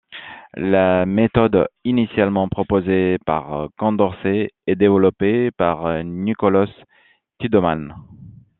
La 0.57 1.05
méthode 1.05 1.67
initialement 1.85 2.47
proposée 2.49 3.19
par 3.23 3.67
Condorcet 3.77 4.49
est 4.65 4.75
développée 4.75 5.51
par 5.51 6.03
Nicolaus 6.03 6.71
Tideman. 7.39 7.93